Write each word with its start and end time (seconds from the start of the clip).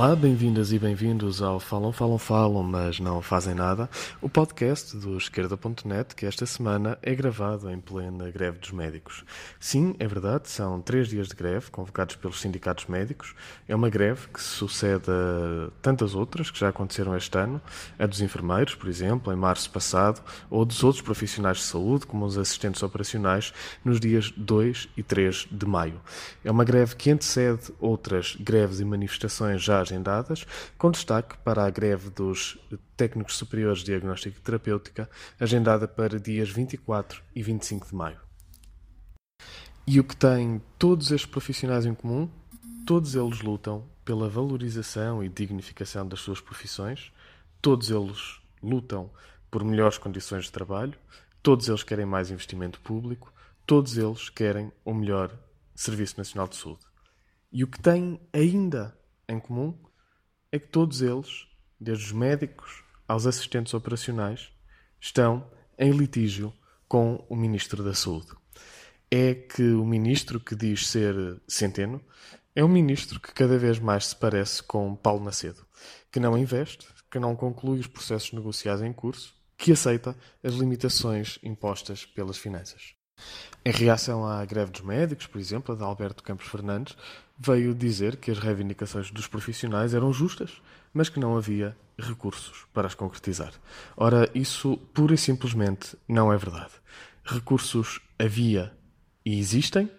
Olá, 0.00 0.16
bem-vindas 0.16 0.72
e 0.72 0.78
bem-vindos 0.78 1.42
ao 1.42 1.60
Falam, 1.60 1.92
Falam, 1.92 2.16
Falam, 2.16 2.62
mas 2.62 2.98
não 2.98 3.20
fazem 3.20 3.54
nada, 3.54 3.86
o 4.22 4.30
podcast 4.30 4.96
do 4.96 5.18
esquerda.net 5.18 6.14
que 6.14 6.24
esta 6.24 6.46
semana 6.46 6.98
é 7.02 7.14
gravado 7.14 7.70
em 7.70 7.78
plena 7.78 8.30
greve 8.30 8.56
dos 8.56 8.70
médicos. 8.70 9.22
Sim, 9.58 9.94
é 9.98 10.08
verdade, 10.08 10.48
são 10.48 10.80
três 10.80 11.06
dias 11.06 11.28
de 11.28 11.34
greve 11.34 11.70
convocados 11.70 12.16
pelos 12.16 12.40
sindicatos 12.40 12.86
médicos. 12.86 13.34
É 13.68 13.76
uma 13.76 13.90
greve 13.90 14.28
que 14.28 14.40
sucede 14.40 15.04
a 15.10 15.70
tantas 15.82 16.14
outras 16.14 16.50
que 16.50 16.58
já 16.58 16.70
aconteceram 16.70 17.14
este 17.14 17.36
ano, 17.36 17.60
a 17.98 18.06
dos 18.06 18.22
enfermeiros, 18.22 18.74
por 18.74 18.88
exemplo, 18.88 19.30
em 19.30 19.36
março 19.36 19.68
passado, 19.68 20.22
ou 20.48 20.64
dos 20.64 20.82
outros 20.82 21.02
profissionais 21.02 21.58
de 21.58 21.64
saúde, 21.64 22.06
como 22.06 22.24
os 22.24 22.38
assistentes 22.38 22.82
operacionais, 22.82 23.52
nos 23.84 24.00
dias 24.00 24.32
2 24.34 24.88
e 24.96 25.02
3 25.02 25.46
de 25.52 25.66
maio. 25.66 26.00
É 26.42 26.50
uma 26.50 26.64
greve 26.64 26.96
que 26.96 27.10
antecede 27.10 27.70
outras 27.78 28.34
greves 28.40 28.80
e 28.80 28.84
manifestações 28.86 29.62
já 29.62 29.89
agendadas, 29.90 30.46
com 30.78 30.90
destaque 30.90 31.36
para 31.38 31.64
a 31.64 31.70
greve 31.70 32.10
dos 32.10 32.58
técnicos 32.96 33.36
superiores 33.36 33.80
de 33.80 33.86
diagnóstico 33.86 34.38
e 34.38 34.40
terapêutica, 34.40 35.10
agendada 35.38 35.88
para 35.88 36.18
dias 36.18 36.50
24 36.50 37.22
e 37.34 37.42
25 37.42 37.88
de 37.88 37.94
maio. 37.94 38.20
E 39.86 39.98
o 39.98 40.04
que 40.04 40.14
tem 40.14 40.62
todos 40.78 41.10
estes 41.10 41.28
profissionais 41.28 41.84
em 41.84 41.94
comum? 41.94 42.30
Todos 42.86 43.14
eles 43.14 43.40
lutam 43.40 43.88
pela 44.04 44.28
valorização 44.28 45.22
e 45.22 45.28
dignificação 45.28 46.06
das 46.06 46.20
suas 46.20 46.40
profissões, 46.40 47.12
todos 47.60 47.90
eles 47.90 48.40
lutam 48.62 49.10
por 49.50 49.64
melhores 49.64 49.98
condições 49.98 50.44
de 50.44 50.52
trabalho, 50.52 50.94
todos 51.42 51.68
eles 51.68 51.82
querem 51.82 52.06
mais 52.06 52.30
investimento 52.30 52.80
público, 52.80 53.32
todos 53.66 53.96
eles 53.96 54.28
querem 54.28 54.72
o 54.84 54.94
melhor 54.94 55.36
Serviço 55.74 56.18
Nacional 56.18 56.46
de 56.46 56.56
Saúde. 56.56 56.84
E 57.52 57.64
o 57.64 57.66
que 57.66 57.80
têm 57.80 58.20
ainda 58.32 58.96
em 59.30 59.38
comum 59.38 59.78
é 60.50 60.58
que 60.58 60.66
todos 60.66 61.00
eles, 61.00 61.46
desde 61.78 62.06
os 62.06 62.12
médicos 62.12 62.82
aos 63.06 63.26
assistentes 63.26 63.72
operacionais, 63.72 64.50
estão 65.00 65.48
em 65.78 65.90
litígio 65.92 66.52
com 66.88 67.24
o 67.28 67.36
Ministro 67.36 67.82
da 67.82 67.94
Saúde. 67.94 68.28
É 69.10 69.34
que 69.34 69.62
o 69.62 69.84
ministro 69.84 70.38
que 70.38 70.54
diz 70.54 70.88
ser 70.88 71.40
Centeno 71.48 72.00
é 72.54 72.64
um 72.64 72.68
ministro 72.68 73.20
que 73.20 73.32
cada 73.32 73.58
vez 73.58 73.78
mais 73.78 74.06
se 74.06 74.16
parece 74.16 74.62
com 74.62 74.94
Paulo 74.94 75.20
Macedo, 75.20 75.64
que 76.12 76.20
não 76.20 76.36
investe, 76.36 76.86
que 77.10 77.18
não 77.18 77.34
conclui 77.34 77.80
os 77.80 77.86
processos 77.86 78.32
negociados 78.32 78.82
em 78.82 78.92
curso, 78.92 79.34
que 79.56 79.72
aceita 79.72 80.16
as 80.42 80.54
limitações 80.54 81.38
impostas 81.42 82.04
pelas 82.04 82.38
finanças. 82.38 82.94
Em 83.64 83.70
reação 83.70 84.26
à 84.26 84.44
greve 84.44 84.70
dos 84.70 84.80
médicos, 84.80 85.26
por 85.26 85.38
exemplo, 85.38 85.74
a 85.74 85.78
de 85.78 85.84
Alberto 85.84 86.22
Campos 86.22 86.46
Fernandes, 86.46 86.96
veio 87.38 87.74
dizer 87.74 88.16
que 88.16 88.30
as 88.30 88.38
reivindicações 88.38 89.10
dos 89.10 89.26
profissionais 89.26 89.94
eram 89.94 90.12
justas, 90.12 90.62
mas 90.92 91.08
que 91.08 91.20
não 91.20 91.36
havia 91.36 91.76
recursos 91.98 92.66
para 92.72 92.86
as 92.86 92.94
concretizar. 92.94 93.52
Ora, 93.96 94.30
isso 94.34 94.76
pura 94.94 95.14
e 95.14 95.18
simplesmente 95.18 95.96
não 96.08 96.32
é 96.32 96.36
verdade. 96.36 96.72
Recursos 97.24 98.00
havia 98.18 98.72
e 99.24 99.38
existem, 99.38 99.90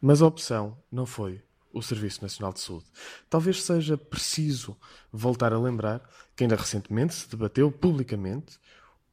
mas 0.00 0.22
a 0.22 0.26
opção 0.26 0.76
não 0.92 1.06
foi 1.06 1.42
o 1.72 1.82
Serviço 1.82 2.22
Nacional 2.22 2.52
de 2.52 2.60
Saúde. 2.60 2.86
Talvez 3.28 3.62
seja 3.62 3.96
preciso 3.96 4.76
voltar 5.12 5.52
a 5.52 5.58
lembrar 5.58 6.08
que 6.36 6.44
ainda 6.44 6.56
recentemente 6.56 7.14
se 7.14 7.28
debateu 7.28 7.70
publicamente 7.70 8.58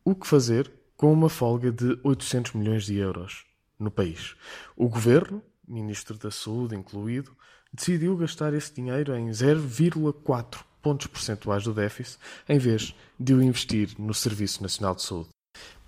o 0.03 0.15
que 0.15 0.27
fazer 0.27 0.71
com 0.95 1.11
uma 1.11 1.29
folga 1.29 1.71
de 1.71 1.99
800 2.03 2.53
milhões 2.53 2.85
de 2.85 2.95
euros 2.95 3.45
no 3.77 3.91
país. 3.91 4.35
O 4.75 4.87
governo, 4.87 5.41
ministro 5.67 6.17
da 6.17 6.31
Saúde 6.31 6.75
incluído, 6.75 7.35
decidiu 7.73 8.15
gastar 8.15 8.53
esse 8.53 8.73
dinheiro 8.73 9.15
em 9.15 9.29
0,4 9.29 10.63
pontos 10.81 11.07
percentuais 11.07 11.63
do 11.63 11.73
déficit 11.73 12.19
em 12.47 12.57
vez 12.57 12.95
de 13.19 13.33
o 13.33 13.41
investir 13.41 13.95
no 13.97 14.13
Serviço 14.13 14.61
Nacional 14.61 14.95
de 14.95 15.01
Saúde. 15.01 15.29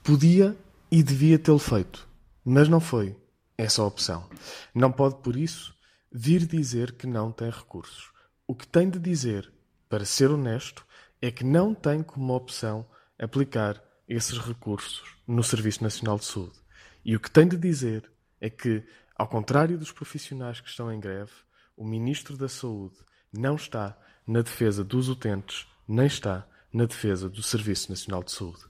Podia 0.04 0.58
e 0.92 1.04
devia 1.04 1.38
tê-lo 1.38 1.60
feito, 1.60 2.08
mas 2.44 2.68
não 2.68 2.80
foi 2.80 3.16
essa 3.58 3.82
a 3.82 3.86
opção. 3.86 4.28
Não 4.74 4.92
pode, 4.92 5.16
por 5.18 5.36
isso, 5.36 5.74
vir 6.12 6.46
dizer 6.46 6.94
que 6.94 7.08
não 7.08 7.32
tem 7.32 7.50
recursos. 7.50 8.12
O 8.48 8.56
que 8.56 8.68
tem 8.68 8.90
de 8.90 9.00
dizer, 9.00 9.52
para 9.90 10.06
ser 10.06 10.32
honesto, 10.32 10.86
é 11.22 11.32
que 11.32 11.44
não 11.44 11.74
tem 11.74 12.02
como 12.04 12.34
opção 12.34 12.86
aplicar 13.20 13.82
esses 14.08 14.38
recursos 14.38 15.04
no 15.28 15.44
Serviço 15.44 15.84
Nacional 15.84 16.18
de 16.18 16.26
Saúde. 16.26 16.58
E 17.04 17.16
o 17.16 17.20
que 17.20 17.30
tem 17.30 17.48
de 17.48 17.58
dizer 17.58 18.10
é 18.40 18.50
que, 18.50 18.84
ao 19.16 19.28
contrário 19.28 19.78
dos 19.78 19.92
profissionais 19.92 20.62
que 20.62 20.70
estão 20.70 20.92
em 20.92 21.00
greve, 21.00 21.32
o 21.76 21.86
Ministro 21.86 22.38
da 22.38 22.48
Saúde 22.48 22.96
não 23.32 23.56
está 23.56 23.98
na 24.26 24.42
defesa 24.42 24.84
dos 24.84 25.10
utentes, 25.10 25.68
nem 25.88 26.08
está 26.08 26.48
na 26.72 26.86
defesa 26.86 27.30
do 27.30 27.42
Serviço 27.42 27.90
Nacional 27.90 28.24
de 28.24 28.32
Saúde. 28.32 28.64